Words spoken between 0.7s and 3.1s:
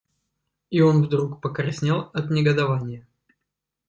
И он вдруг покраснел от негодования.